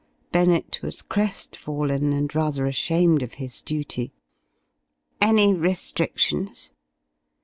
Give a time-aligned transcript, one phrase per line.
[0.31, 4.11] Bennett was crestfallen and rather ashamed of his duty.
[5.21, 6.71] "Any restrictions?"